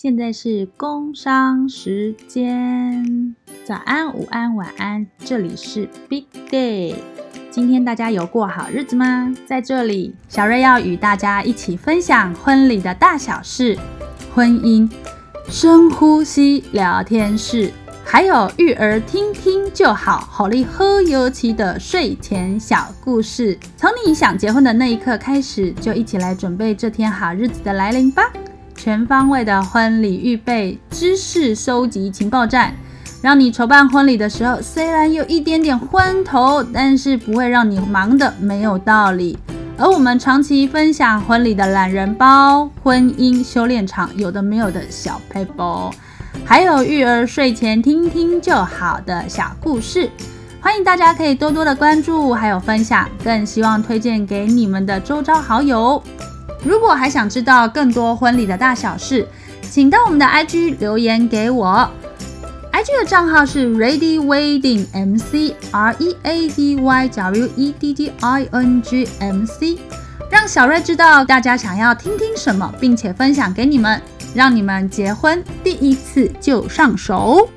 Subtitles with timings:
[0.00, 6.94] 现在是工商时间，早安、午安、晚安，这里是 Big Day。
[7.50, 9.34] 今天大家有过好日子吗？
[9.44, 13.76] 在这里，小瑞要与大家一起分享婚礼的大小事、
[14.32, 14.88] 婚姻
[15.48, 17.72] 深呼吸聊天室，
[18.04, 23.58] 还有育儿听听就好，好利喝尤其的睡前小故事。
[23.76, 28.30] 从你想结婚的那一刻开始，就一起来准备这天好日子的来临吧！
[28.88, 32.74] 全方位的婚礼预备知识收集情报站，
[33.20, 39.38] 让你筹办婚礼的时候，虽然有一点点昏头，但是不会让你忙的没有道理。
[39.76, 45.92] 而我们长期分享婚礼的懒人包、婚姻修炼场，有的没有的小 paper，
[46.42, 50.08] 还有育儿睡前听听就好的小故事，
[50.62, 56.02] 欢迎大家可以多多的关注，还有分享，更希望推荐给你们的周遭好友。
[56.64, 59.26] 如果还想知道更多婚礼的大小事，
[59.70, 61.88] 请到我们的 IG 留言给我。
[62.72, 69.08] IG 的账号是 Ready Wedding MC，R E A D Y W E D D I N G
[69.18, 69.78] M C，
[70.30, 74.00] 让小瑞知道大家想要听听什么，并且分享给你们，
[74.34, 77.48] 让你们结婚第一次就上手。